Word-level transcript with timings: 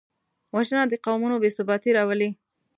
وژنه 0.55 0.83
د 0.91 0.93
قومونو 1.05 1.35
بېثباتي 1.43 1.89
راولي 1.97 2.29